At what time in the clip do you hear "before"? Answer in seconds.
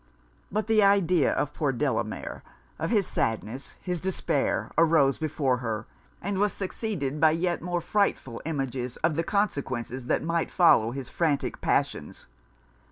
5.19-5.57